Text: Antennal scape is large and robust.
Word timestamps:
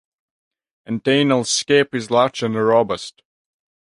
Antennal 0.89 1.43
scape 1.45 1.93
is 1.93 2.09
large 2.09 2.41
and 2.41 2.55
robust. 2.55 3.21